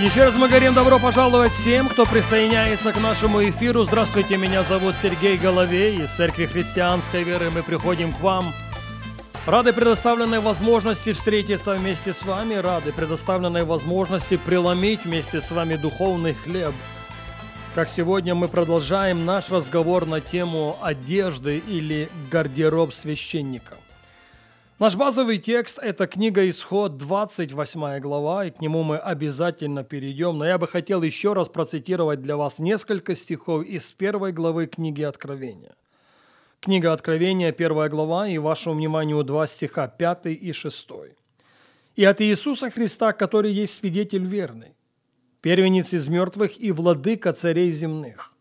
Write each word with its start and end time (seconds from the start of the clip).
Еще 0.00 0.22
раз 0.22 0.36
мы 0.36 0.46
говорим 0.46 0.74
добро 0.74 1.00
пожаловать 1.00 1.50
всем, 1.50 1.88
кто 1.88 2.06
присоединяется 2.06 2.92
к 2.92 3.00
нашему 3.00 3.42
эфиру. 3.42 3.82
Здравствуйте, 3.82 4.36
меня 4.36 4.62
зовут 4.62 4.94
Сергей 4.94 5.36
Головей 5.36 6.04
из 6.04 6.10
Церкви 6.10 6.46
Христианской 6.46 7.24
Веры. 7.24 7.50
Мы 7.50 7.64
приходим 7.64 8.12
к 8.12 8.20
вам. 8.20 8.44
Рады 9.44 9.72
предоставленной 9.72 10.38
возможности 10.38 11.12
встретиться 11.12 11.74
вместе 11.74 12.14
с 12.14 12.22
вами, 12.22 12.54
рады 12.54 12.92
предоставленной 12.92 13.64
возможности 13.64 14.36
преломить 14.36 15.04
вместе 15.04 15.40
с 15.40 15.50
вами 15.50 15.74
духовный 15.74 16.34
хлеб. 16.34 16.74
Как 17.74 17.88
сегодня 17.88 18.36
мы 18.36 18.46
продолжаем 18.46 19.24
наш 19.24 19.50
разговор 19.50 20.06
на 20.06 20.20
тему 20.20 20.78
одежды 20.80 21.58
или 21.58 22.08
гардероб 22.30 22.94
священника. 22.94 23.76
Наш 24.78 24.94
базовый 24.94 25.38
текст– 25.38 25.80
это 25.82 26.06
книга 26.06 26.48
Исход, 26.48 26.98
28 26.98 27.98
глава, 27.98 28.44
и 28.44 28.50
к 28.52 28.60
нему 28.60 28.84
мы 28.84 28.96
обязательно 28.96 29.82
перейдем. 29.82 30.38
Но 30.38 30.46
я 30.46 30.56
бы 30.56 30.68
хотел 30.68 31.02
еще 31.02 31.32
раз 31.32 31.48
процитировать 31.48 32.22
для 32.22 32.36
вас 32.36 32.60
несколько 32.60 33.16
стихов 33.16 33.64
из 33.64 33.90
первой 33.90 34.30
главы 34.30 34.68
книги 34.68 35.02
Откровения. 35.02 35.74
Книга 36.60 36.92
Откровения, 36.92 37.50
первая 37.50 37.88
глава, 37.88 38.28
и 38.28 38.38
вашему 38.38 38.76
вниманию 38.76 39.24
два 39.24 39.48
стиха, 39.48 39.88
5 39.88 40.26
и 40.26 40.52
6. 40.52 40.88
«И 41.96 42.04
от 42.04 42.20
Иисуса 42.20 42.70
Христа, 42.70 43.12
который 43.12 43.52
есть 43.52 43.74
свидетель 43.74 44.24
верный, 44.24 44.76
первенец 45.40 45.92
из 45.92 46.06
мертвых 46.06 46.52
и 46.56 46.70
владыка 46.70 47.32
царей 47.32 47.72
земных, 47.72 48.32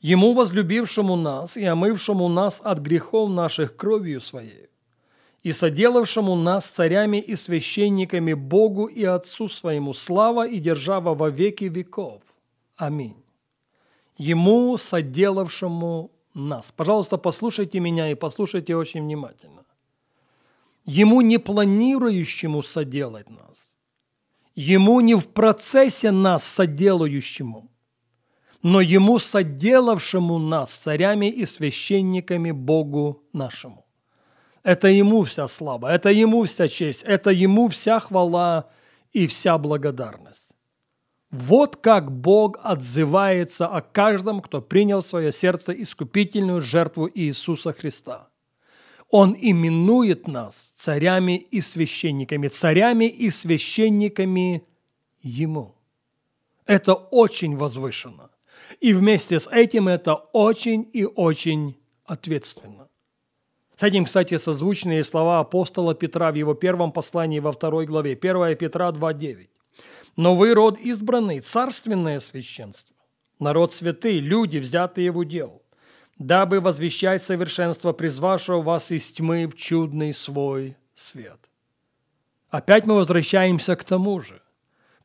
Ему, 0.00 0.32
возлюбившему 0.32 1.14
нас 1.14 1.56
и 1.56 1.64
омывшему 1.64 2.26
нас 2.28 2.60
от 2.64 2.78
грехов 2.80 3.30
наших 3.30 3.76
кровью 3.76 4.20
Своей, 4.20 4.69
и 5.42 5.52
соделавшему 5.52 6.36
нас 6.36 6.66
царями 6.66 7.16
и 7.16 7.36
священниками 7.36 8.34
Богу 8.34 8.86
и 8.86 9.04
Отцу 9.04 9.48
своему 9.48 9.94
слава 9.94 10.46
и 10.46 10.58
держава 10.58 11.14
во 11.14 11.30
веки 11.30 11.64
веков. 11.64 12.22
Аминь. 12.76 13.16
Ему, 14.16 14.76
соделавшему 14.76 16.10
нас. 16.34 16.72
Пожалуйста, 16.72 17.16
послушайте 17.16 17.80
меня 17.80 18.10
и 18.10 18.14
послушайте 18.14 18.76
очень 18.76 19.02
внимательно. 19.02 19.64
Ему 20.84 21.20
не 21.22 21.38
планирующему 21.38 22.62
соделать 22.62 23.30
нас. 23.30 23.76
Ему 24.54 25.00
не 25.00 25.14
в 25.14 25.28
процессе 25.28 26.10
нас 26.10 26.44
соделающему, 26.44 27.70
но 28.62 28.80
ему 28.80 29.18
соделавшему 29.18 30.38
нас 30.38 30.70
царями 30.70 31.30
и 31.30 31.46
священниками 31.46 32.50
Богу 32.50 33.22
нашему. 33.32 33.86
Это 34.62 34.88
Ему 34.88 35.22
вся 35.22 35.48
слава, 35.48 35.86
это 35.92 36.10
Ему 36.10 36.44
вся 36.44 36.68
честь, 36.68 37.02
это 37.02 37.30
Ему 37.30 37.68
вся 37.68 37.98
хвала 37.98 38.68
и 39.12 39.26
вся 39.26 39.56
благодарность. 39.58 40.50
Вот 41.30 41.76
как 41.76 42.10
Бог 42.10 42.58
отзывается 42.62 43.66
о 43.68 43.80
каждом, 43.80 44.42
кто 44.42 44.60
принял 44.60 45.00
в 45.00 45.06
свое 45.06 45.32
сердце 45.32 45.72
искупительную 45.72 46.60
жертву 46.60 47.08
Иисуса 47.12 47.72
Христа. 47.72 48.28
Он 49.08 49.36
именует 49.38 50.28
нас 50.28 50.74
царями 50.78 51.36
и 51.36 51.60
священниками, 51.60 52.48
царями 52.48 53.06
и 53.06 53.30
священниками 53.30 54.64
Ему. 55.22 55.74
Это 56.66 56.94
очень 56.94 57.56
возвышенно. 57.56 58.30
И 58.80 58.92
вместе 58.92 59.40
с 59.40 59.48
этим 59.50 59.88
это 59.88 60.14
очень 60.14 60.88
и 60.92 61.04
очень 61.04 61.76
ответственно. 62.04 62.89
С 63.80 63.82
этим, 63.82 64.04
кстати, 64.04 64.36
созвучные 64.36 65.02
слова 65.04 65.40
апостола 65.40 65.94
Петра 65.94 66.30
в 66.30 66.34
его 66.34 66.52
первом 66.52 66.92
послании 66.92 67.38
во 67.38 67.50
второй 67.50 67.86
главе, 67.86 68.12
1 68.12 68.54
Петра 68.58 68.90
2.9. 68.90 69.48
«Но 70.16 70.36
вы 70.36 70.52
род 70.52 70.78
избранный, 70.78 71.40
царственное 71.40 72.20
священство, 72.20 72.94
народ 73.38 73.72
святый, 73.72 74.18
люди, 74.18 74.58
взятые 74.58 75.10
в 75.10 75.16
удел, 75.16 75.62
дабы 76.18 76.60
возвещать 76.60 77.22
совершенство 77.22 77.94
призвавшего 77.94 78.60
вас 78.60 78.90
из 78.90 79.08
тьмы 79.08 79.46
в 79.46 79.56
чудный 79.56 80.12
свой 80.12 80.76
свет». 80.94 81.40
Опять 82.50 82.84
мы 82.84 82.96
возвращаемся 82.96 83.76
к 83.76 83.84
тому 83.84 84.20
же, 84.20 84.42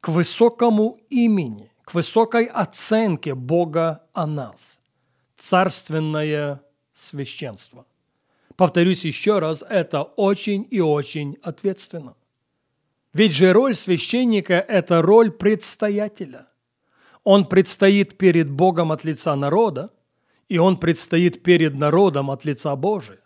к 0.02 0.10
высокому 0.10 0.98
имени, 1.10 1.72
к 1.86 1.94
высокой 1.94 2.44
оценке 2.44 3.36
Бога 3.36 4.04
о 4.12 4.28
нас. 4.28 4.82
Царственное 5.38 6.62
священство– 6.94 7.86
Повторюсь 8.58 9.04
еще 9.04 9.40
раз, 9.40 9.64
это 9.70 10.04
очень 10.04 10.68
и 10.72 10.80
очень 10.80 11.38
ответственно. 11.42 12.16
Ведь 13.14 13.34
же 13.34 13.54
роль 13.54 13.76
священника– 13.76 14.54
это 14.68 15.02
роль 15.02 15.32
предстоятеля. 15.32 16.48
Он 17.24 17.46
предстоит 17.46 18.18
перед 18.18 18.50
Богом 18.50 18.92
от 18.92 19.04
лица 19.04 19.36
народа, 19.36 19.92
и 20.48 20.58
он 20.58 20.78
предстоит 20.78 21.44
перед 21.44 21.76
народом 21.76 22.30
от 22.30 22.46
лица 22.46 22.76
Божия. 22.76 23.20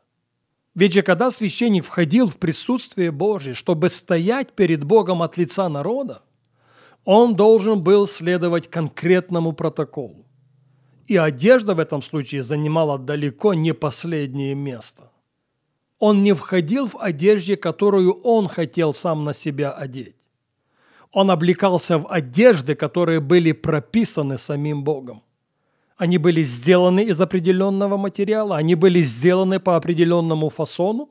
Ведь 0.73 0.93
же 0.93 1.01
когда 1.01 1.31
священник 1.31 1.83
входил 1.83 2.27
в 2.27 2.37
присутствие 2.37 3.11
Божие, 3.11 3.53
чтобы 3.53 3.89
стоять 3.89 4.53
перед 4.53 4.83
Богом 4.83 5.21
от 5.21 5.37
лица 5.37 5.67
народа, 5.69 6.23
он 7.03 7.35
должен 7.35 7.83
был 7.83 8.07
следовать 8.07 8.69
конкретному 8.69 9.53
протоколу. 9.53 10.25
И 11.07 11.17
одежда 11.17 11.73
в 11.73 11.79
этом 11.79 12.01
случае 12.01 12.43
занимала 12.43 12.97
далеко 12.97 13.53
не 13.53 13.73
последнее 13.73 14.55
место– 14.55 15.11
он 15.99 16.23
не 16.23 16.33
входил 16.33 16.87
в 16.87 16.97
одежде, 16.97 17.57
которую 17.57 18.13
он 18.23 18.47
хотел 18.47 18.93
сам 18.93 19.25
на 19.25 19.33
себя 19.33 19.71
одеть. 19.71 20.15
Он 21.11 21.29
облекался 21.29 21.97
в 21.97 22.07
одежды, 22.07 22.75
которые 22.75 23.19
были 23.19 23.51
прописаны 23.51 24.37
самим 24.37 24.83
Богом. 24.83 25.21
Они 25.97 26.17
были 26.17 26.43
сделаны 26.43 27.03
из 27.03 27.19
определенного 27.19 27.97
материала, 27.97 28.55
они 28.55 28.75
были 28.75 29.01
сделаны 29.01 29.59
по 29.59 29.75
определенному 29.75 30.49
фасону, 30.49 31.09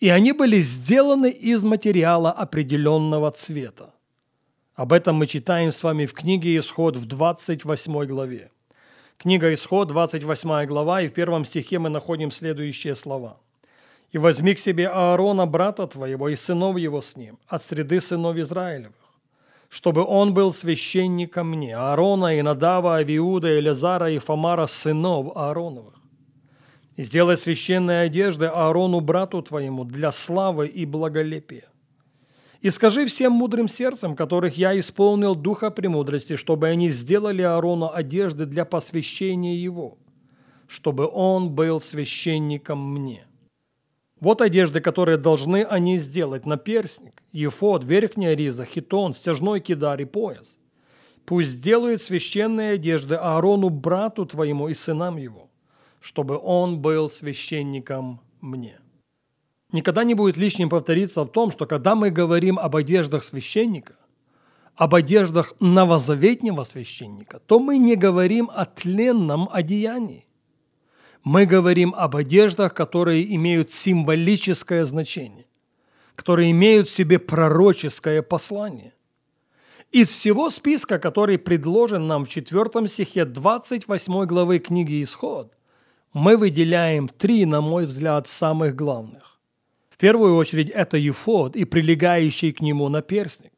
и 0.00 0.10
они 0.10 0.32
были 0.32 0.60
сделаны 0.60 1.30
из 1.30 1.64
материала 1.64 2.30
определенного 2.30 3.30
цвета. 3.30 3.94
Об 4.74 4.92
этом 4.92 5.16
мы 5.16 5.26
читаем 5.26 5.70
с 5.72 5.82
вами 5.82 6.04
в 6.04 6.12
книге 6.12 6.58
Исход 6.58 6.96
в 6.96 7.06
28 7.06 8.04
главе. 8.06 8.50
Книга 9.16 9.54
Исход, 9.54 9.88
28 9.88 10.66
глава, 10.66 11.02
и 11.02 11.08
в 11.08 11.12
первом 11.12 11.44
стихе 11.44 11.78
мы 11.78 11.88
находим 11.88 12.30
следующие 12.30 12.94
слова– 12.94 13.38
и 14.12 14.18
возьми 14.18 14.54
к 14.54 14.58
себе 14.58 14.88
Аарона, 14.88 15.46
брата 15.46 15.86
твоего, 15.86 16.28
и 16.28 16.36
сынов 16.36 16.76
его 16.76 17.00
с 17.00 17.16
ним, 17.16 17.38
от 17.48 17.62
среды 17.62 18.00
сынов 18.00 18.36
Израилевых, 18.36 18.94
чтобы 19.70 20.04
он 20.04 20.34
был 20.34 20.52
священником 20.52 21.48
мне, 21.48 21.74
Аарона, 21.74 22.36
и 22.38 22.42
Надава, 22.42 22.96
Авиуда, 22.96 23.58
Элязара 23.58 24.10
и 24.10 24.18
Фомара, 24.18 24.66
сынов 24.66 25.34
Аароновых. 25.34 25.94
И 26.96 27.04
сделай 27.04 27.38
священные 27.38 28.02
одежды 28.02 28.46
Аарону, 28.46 29.00
брату 29.00 29.40
твоему, 29.40 29.84
для 29.84 30.12
славы 30.12 30.68
и 30.68 30.84
благолепия. 30.84 31.64
И 32.60 32.68
скажи 32.68 33.06
всем 33.06 33.32
мудрым 33.32 33.66
сердцем, 33.66 34.14
которых 34.14 34.58
я 34.58 34.78
исполнил 34.78 35.34
духа 35.34 35.70
премудрости, 35.70 36.36
чтобы 36.36 36.68
они 36.68 36.90
сделали 36.90 37.40
Аарону 37.40 37.90
одежды 37.90 38.44
для 38.44 38.66
посвящения 38.66 39.56
его, 39.56 39.96
чтобы 40.68 41.08
он 41.10 41.50
был 41.50 41.80
священником 41.80 42.78
мне». 42.78 43.26
Вот 44.22 44.40
одежды, 44.40 44.80
которые 44.80 45.18
должны 45.18 45.64
они 45.64 45.98
сделать. 45.98 46.46
Наперстник, 46.46 47.24
ефод, 47.32 47.82
верхняя 47.82 48.36
риза, 48.36 48.64
хитон, 48.64 49.14
стяжной 49.14 49.58
кидар 49.58 50.00
и 50.00 50.04
пояс. 50.04 50.56
Пусть 51.24 51.48
сделают 51.48 52.00
священные 52.00 52.74
одежды 52.74 53.16
Аарону, 53.16 53.68
брату 53.68 54.24
твоему 54.24 54.68
и 54.68 54.74
сынам 54.74 55.16
его, 55.16 55.50
чтобы 55.98 56.38
он 56.38 56.78
был 56.78 57.10
священником 57.10 58.20
мне. 58.40 58.78
Никогда 59.72 60.04
не 60.04 60.14
будет 60.14 60.36
лишним 60.36 60.68
повториться 60.68 61.24
в 61.24 61.28
том, 61.28 61.50
что 61.50 61.66
когда 61.66 61.96
мы 61.96 62.10
говорим 62.10 62.60
об 62.60 62.76
одеждах 62.76 63.24
священника, 63.24 63.96
об 64.76 64.94
одеждах 64.94 65.52
новозаветнего 65.58 66.62
священника, 66.62 67.40
то 67.40 67.58
мы 67.58 67.76
не 67.76 67.96
говорим 67.96 68.52
о 68.54 68.66
тленном 68.66 69.48
одеянии 69.50 70.28
мы 71.24 71.46
говорим 71.46 71.94
об 71.96 72.16
одеждах, 72.16 72.74
которые 72.74 73.34
имеют 73.36 73.70
символическое 73.70 74.84
значение, 74.84 75.46
которые 76.14 76.50
имеют 76.50 76.88
в 76.88 76.94
себе 76.94 77.18
пророческое 77.18 78.22
послание. 78.22 78.92
Из 79.92 80.08
всего 80.08 80.50
списка, 80.50 80.98
который 80.98 81.38
предложен 81.38 82.06
нам 82.06 82.24
в 82.24 82.28
4 82.28 82.88
стихе 82.88 83.24
28 83.24 84.24
главы 84.24 84.58
книги 84.58 85.02
«Исход», 85.02 85.52
мы 86.12 86.36
выделяем 86.36 87.08
три, 87.08 87.44
на 87.46 87.60
мой 87.60 87.86
взгляд, 87.86 88.26
самых 88.26 88.74
главных. 88.74 89.38
В 89.90 89.96
первую 89.96 90.36
очередь 90.36 90.70
это 90.70 90.96
ефод 90.96 91.56
и 91.56 91.64
прилегающий 91.64 92.52
к 92.52 92.60
нему 92.60 92.88
наперстник. 92.88 93.52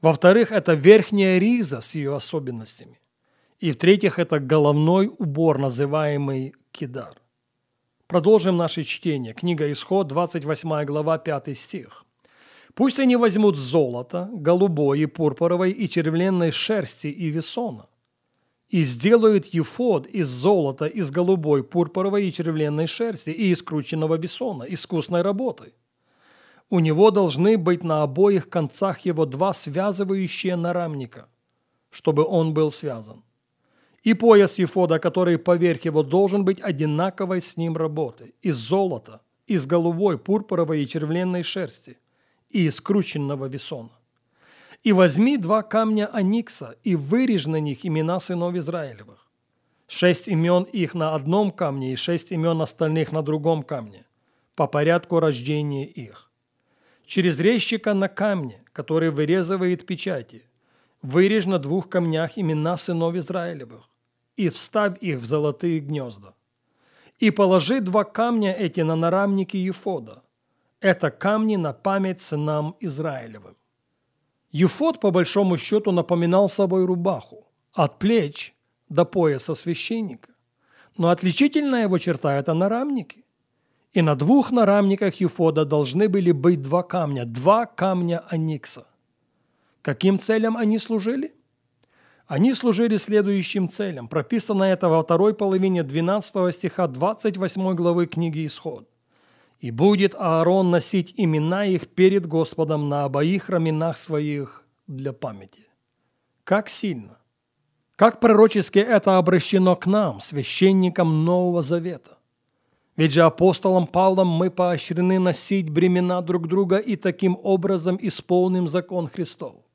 Во-вторых, 0.00 0.52
это 0.52 0.74
верхняя 0.74 1.38
риза 1.38 1.80
с 1.80 1.94
ее 1.94 2.14
особенностями. 2.14 3.00
И 3.58 3.72
в-третьих, 3.72 4.18
это 4.18 4.38
головной 4.38 5.10
убор, 5.18 5.58
называемый 5.58 6.54
кидар. 6.76 7.20
Продолжим 8.06 8.56
наше 8.56 8.84
чтение. 8.84 9.32
Книга 9.34 9.70
Исход, 9.72 10.06
28 10.08 10.84
глава, 10.84 11.18
5 11.18 11.58
стих. 11.58 12.04
«Пусть 12.74 13.00
они 13.00 13.16
возьмут 13.16 13.56
золото, 13.56 14.28
голубой 14.32 15.00
и 15.00 15.06
пурпуровой 15.06 15.72
и 15.72 15.88
червленной 15.88 16.50
шерсти 16.50 17.06
и 17.06 17.30
весона, 17.30 17.86
и 18.68 18.84
сделают 18.84 19.46
ефод 19.46 20.06
из 20.06 20.28
золота, 20.28 20.86
из 20.86 21.10
голубой, 21.10 21.62
пурпуровой 21.64 22.26
и 22.26 22.32
червленной 22.32 22.86
шерсти 22.86 23.30
и 23.30 23.50
из 23.50 23.62
крученного 23.62 24.16
весона, 24.16 24.64
искусной 24.64 25.22
работы. 25.22 25.72
У 26.68 26.80
него 26.80 27.10
должны 27.10 27.56
быть 27.56 27.84
на 27.84 28.02
обоих 28.02 28.50
концах 28.50 29.06
его 29.06 29.24
два 29.24 29.52
связывающие 29.52 30.56
нарамника, 30.56 31.28
чтобы 31.90 32.24
он 32.24 32.52
был 32.52 32.70
связан 32.70 33.22
и 34.06 34.14
пояс 34.14 34.56
Ефода, 34.56 35.00
который 35.00 35.36
поверх 35.36 35.84
его 35.84 36.04
должен 36.04 36.44
быть 36.44 36.60
одинаковой 36.60 37.40
с 37.40 37.56
ним 37.56 37.76
работы, 37.76 38.34
из 38.40 38.54
золота, 38.54 39.20
из 39.48 39.66
голубой, 39.66 40.16
пурпуровой 40.16 40.84
и 40.84 40.86
червленной 40.86 41.42
шерсти, 41.42 41.98
и 42.48 42.66
из 42.66 42.80
крученного 42.80 43.46
весона. 43.46 43.90
И 44.84 44.92
возьми 44.92 45.36
два 45.36 45.64
камня 45.64 46.06
Аникса, 46.06 46.76
и 46.84 46.94
вырежь 46.94 47.46
на 47.46 47.58
них 47.58 47.84
имена 47.84 48.20
сынов 48.20 48.54
Израилевых. 48.54 49.26
Шесть 49.88 50.28
имен 50.28 50.62
их 50.62 50.94
на 50.94 51.16
одном 51.16 51.50
камне, 51.50 51.92
и 51.92 51.96
шесть 51.96 52.30
имен 52.30 52.62
остальных 52.62 53.10
на 53.10 53.22
другом 53.22 53.64
камне, 53.64 54.06
по 54.54 54.68
порядку 54.68 55.18
рождения 55.18 55.84
их. 55.84 56.30
Через 57.06 57.40
резчика 57.40 57.92
на 57.92 58.08
камне, 58.08 58.62
который 58.72 59.10
вырезывает 59.10 59.84
печати, 59.84 60.44
вырежь 61.02 61.46
на 61.46 61.58
двух 61.58 61.88
камнях 61.88 62.38
имена 62.38 62.76
сынов 62.76 63.16
Израилевых 63.16 63.90
и 64.36 64.48
вставь 64.48 64.98
их 65.00 65.18
в 65.18 65.24
золотые 65.24 65.80
гнезда. 65.80 66.34
И 67.18 67.30
положи 67.30 67.80
два 67.80 68.04
камня 68.04 68.52
эти 68.52 68.80
на 68.80 68.96
нарамники 68.96 69.56
Ефода. 69.56 70.22
Это 70.80 71.10
камни 71.10 71.56
на 71.56 71.72
память 71.72 72.20
сынам 72.20 72.76
Израилевым. 72.80 73.56
Ефод, 74.52 75.00
по 75.00 75.10
большому 75.10 75.56
счету, 75.56 75.92
напоминал 75.92 76.48
собой 76.48 76.84
рубаху, 76.84 77.46
от 77.72 77.98
плеч 77.98 78.54
до 78.88 79.04
пояса 79.04 79.54
священника. 79.54 80.30
Но 80.96 81.08
отличительная 81.08 81.82
его 81.84 81.98
черта– 81.98 82.34
это 82.38 82.54
нарамники. 82.54 83.24
И 83.92 84.02
на 84.02 84.14
двух 84.14 84.50
нарамниках 84.50 85.20
Ефода 85.20 85.64
должны 85.64 86.08
были 86.08 86.32
быть 86.32 86.62
два 86.62 86.82
камня, 86.82 87.24
два 87.24 87.66
камня 87.66 88.22
Аникса. 88.28 88.86
Каким 89.82 90.18
целям 90.18 90.56
они 90.56 90.78
служили? 90.78 91.34
Они 92.26 92.54
служили 92.54 92.96
следующим 92.96 93.68
целям. 93.68 94.08
Прописано 94.08 94.64
это 94.64 94.88
во 94.88 95.02
второй 95.02 95.32
половине 95.32 95.84
12 95.84 96.54
стиха 96.54 96.88
28 96.88 97.74
главы 97.74 98.06
книги 98.06 98.46
Исход. 98.46 98.88
«И 99.60 99.70
будет 99.70 100.14
Аарон 100.16 100.70
носить 100.70 101.14
имена 101.16 101.64
их 101.64 101.88
перед 101.88 102.26
Господом 102.26 102.88
на 102.88 103.04
обоих 103.04 103.48
раменах 103.48 103.96
своих 103.96 104.64
для 104.86 105.12
памяти». 105.12 105.66
Как 106.44 106.68
сильно! 106.68 107.18
Как 107.94 108.20
пророчески 108.20 108.78
это 108.78 109.18
обращено 109.18 109.74
к 109.76 109.86
нам, 109.86 110.20
священникам 110.20 111.24
Нового 111.24 111.62
Завета. 111.62 112.18
Ведь 112.96 113.12
же 113.12 113.22
апостолом 113.22 113.86
Павлом 113.86 114.28
мы 114.28 114.50
поощрены 114.50 115.18
носить 115.18 115.70
бремена 115.70 116.20
друг 116.22 116.48
друга 116.48 116.76
и 116.76 116.96
таким 116.96 117.38
образом 117.42 117.98
исполним 118.00 118.68
закон 118.68 119.08
Христов. 119.08 119.65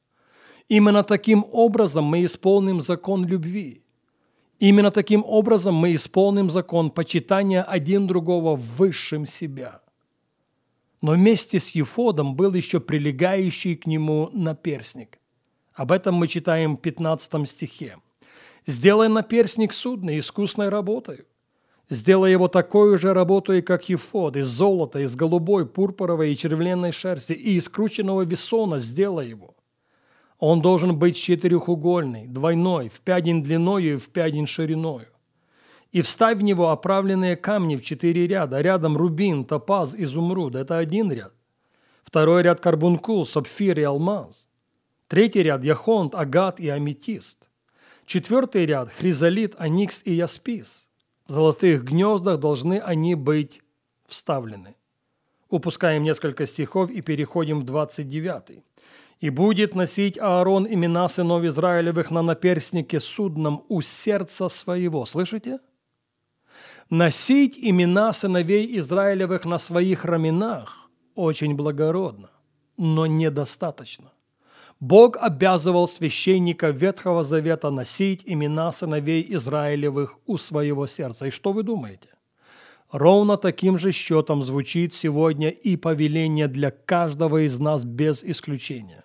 Именно 0.71 1.03
таким 1.03 1.45
образом 1.51 2.05
мы 2.05 2.23
исполним 2.23 2.79
закон 2.79 3.25
любви. 3.25 3.83
Именно 4.57 4.91
таким 4.91 5.21
образом 5.27 5.75
мы 5.75 5.95
исполним 5.95 6.49
закон 6.49 6.91
почитания 6.91 7.61
один 7.61 8.07
другого 8.07 8.55
высшим 8.55 9.25
себя. 9.25 9.81
Но 11.01 11.11
вместе 11.11 11.59
с 11.59 11.71
Ефодом 11.71 12.37
был 12.37 12.53
еще 12.53 12.79
прилегающий 12.79 13.75
к 13.75 13.85
нему 13.85 14.29
наперсник. 14.31 15.19
Об 15.73 15.91
этом 15.91 16.15
мы 16.15 16.29
читаем 16.29 16.77
в 16.77 16.79
15 16.81 17.49
стихе. 17.49 17.97
«Сделай 18.65 19.09
наперсник 19.09 19.73
судный, 19.73 20.19
искусной 20.19 20.69
работой. 20.69 21.25
Сделай 21.89 22.31
его 22.31 22.47
такой 22.47 22.97
же 22.97 23.13
работой, 23.13 23.61
как 23.61 23.89
Ефод, 23.89 24.37
из 24.37 24.47
золота, 24.47 24.99
из 24.99 25.17
голубой, 25.17 25.65
пурпуровой 25.65 26.31
и 26.31 26.37
червленной 26.37 26.93
шерсти, 26.93 27.33
и 27.33 27.57
из 27.57 27.67
крученного 27.67 28.21
весона 28.21 28.79
сделай 28.79 29.27
его. 29.27 29.53
Он 30.41 30.59
должен 30.59 30.97
быть 30.97 31.17
четырехугольный, 31.17 32.25
двойной, 32.25 32.89
в 32.89 32.99
пядень 33.01 33.43
длиною 33.43 33.93
и 33.93 33.97
в 33.97 34.09
пядень 34.09 34.47
шириною. 34.47 35.07
И 35.91 36.01
вставь 36.01 36.39
в 36.39 36.41
него 36.41 36.69
оправленные 36.69 37.35
камни 37.35 37.75
в 37.75 37.83
четыре 37.83 38.25
ряда. 38.25 38.59
Рядом 38.59 38.97
рубин, 38.97 39.45
топаз, 39.45 39.93
изумруд. 39.95 40.55
Это 40.55 40.79
один 40.79 41.11
ряд. 41.11 41.33
Второй 42.03 42.41
ряд 42.41 42.59
карбункул, 42.59 43.27
сапфир 43.27 43.79
и 43.79 43.83
алмаз. 43.83 44.47
Третий 45.07 45.43
ряд 45.43 45.63
яхонт, 45.63 46.15
агат 46.15 46.59
и 46.59 46.69
аметист. 46.69 47.47
Четвертый 48.07 48.65
ряд 48.65 48.91
хризолит, 48.91 49.53
аникс 49.59 50.01
и 50.05 50.13
яспис. 50.13 50.87
В 51.27 51.33
золотых 51.33 51.83
гнездах 51.83 52.39
должны 52.39 52.79
они 52.79 53.13
быть 53.13 53.61
вставлены. 54.07 54.75
Упускаем 55.49 56.01
несколько 56.01 56.47
стихов 56.47 56.89
и 56.89 57.01
переходим 57.01 57.59
в 57.59 57.63
29. 57.63 58.63
И 59.21 59.29
будет 59.29 59.75
носить 59.75 60.17
Аарон 60.17 60.67
имена 60.67 61.07
сынов 61.07 61.43
Израилевых 61.43 62.09
на 62.09 62.23
наперстнике 62.23 62.99
судном 62.99 63.63
у 63.69 63.81
сердца 63.81 64.49
своего. 64.49 65.05
Слышите? 65.05 65.59
Носить 66.89 67.57
имена 67.57 68.13
сыновей 68.13 68.79
Израилевых 68.79 69.45
на 69.45 69.59
своих 69.59 70.05
раменах 70.05 70.89
очень 71.13 71.55
благородно, 71.55 72.31
но 72.77 73.05
недостаточно. 73.05 74.11
Бог 74.79 75.17
обязывал 75.17 75.87
священника 75.87 76.71
Ветхого 76.71 77.21
Завета 77.21 77.69
носить 77.69 78.23
имена 78.25 78.71
сыновей 78.71 79.23
Израилевых 79.35 80.17
у 80.25 80.37
своего 80.39 80.87
сердца. 80.87 81.27
И 81.27 81.29
что 81.29 81.53
вы 81.53 81.61
думаете? 81.61 82.09
Ровно 82.91 83.37
таким 83.37 83.77
же 83.77 83.91
счетом 83.91 84.41
звучит 84.41 84.95
сегодня 84.95 85.49
и 85.49 85.75
повеление 85.77 86.47
для 86.47 86.71
каждого 86.71 87.45
из 87.45 87.59
нас 87.59 87.85
без 87.85 88.23
исключения. 88.23 89.03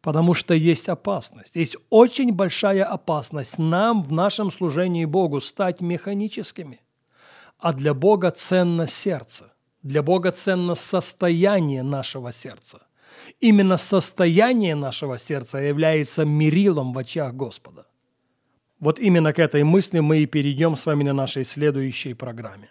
Потому 0.00 0.34
что 0.34 0.54
есть 0.54 0.88
опасность. 0.88 1.56
Есть 1.56 1.76
очень 1.90 2.32
большая 2.32 2.84
опасность 2.84 3.58
нам 3.58 4.02
в 4.02 4.12
нашем 4.12 4.50
служении 4.52 5.04
Богу 5.04 5.40
стать 5.40 5.80
механическими. 5.80 6.80
А 7.58 7.72
для 7.72 7.94
Бога 7.94 8.30
ценно 8.30 8.86
сердце. 8.86 9.52
Для 9.82 10.02
Бога 10.02 10.30
ценно 10.30 10.74
состояние 10.74 11.82
нашего 11.82 12.32
сердца. 12.32 12.82
Именно 13.40 13.76
состояние 13.76 14.74
нашего 14.74 15.18
сердца 15.18 15.58
является 15.58 16.24
мерилом 16.24 16.92
в 16.92 16.98
очах 16.98 17.34
Господа. 17.34 17.86
Вот 18.78 19.00
именно 19.00 19.32
к 19.32 19.40
этой 19.40 19.64
мысли 19.64 19.98
мы 19.98 20.18
и 20.18 20.26
перейдем 20.26 20.76
с 20.76 20.86
вами 20.86 21.02
на 21.02 21.12
нашей 21.12 21.44
следующей 21.44 22.14
программе. 22.14 22.70